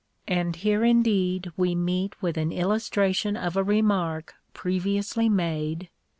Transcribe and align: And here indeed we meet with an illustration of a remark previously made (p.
And 0.27 0.55
here 0.55 0.83
indeed 0.83 1.51
we 1.55 1.75
meet 1.75 2.19
with 2.23 2.35
an 2.35 2.51
illustration 2.51 3.37
of 3.37 3.55
a 3.55 3.63
remark 3.63 4.33
previously 4.51 5.29
made 5.29 5.79
(p. 5.79 5.89